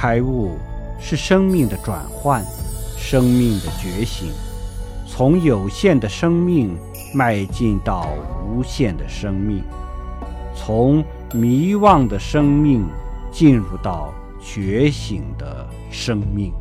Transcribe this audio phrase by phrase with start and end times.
[0.00, 0.56] 开悟
[1.00, 2.40] 是生命的转换
[2.96, 4.28] 生命的觉醒
[5.08, 6.78] 从有限的生命
[7.12, 8.06] 迈进到
[8.46, 9.60] 无限的生命
[10.54, 12.86] 从迷惘的生命
[13.32, 16.52] 进入到觉醒的生命。